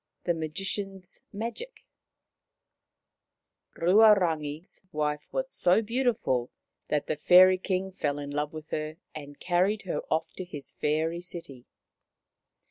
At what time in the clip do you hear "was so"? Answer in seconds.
5.31-5.83